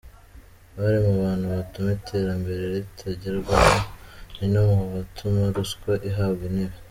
[0.75, 3.75] Bari mu bantu batuma iterambere ritagerwaho
[4.35, 6.75] ni no mubatuma ruswa ihabwa intebe.